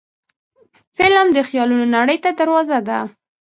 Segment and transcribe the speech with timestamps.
[0.97, 2.99] فلم د خیالونو نړۍ ته دروازه ده